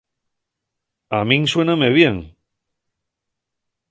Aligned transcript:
A 1.17 1.19
min 1.29 1.43
suéname 1.51 1.89
bien. 1.99 2.17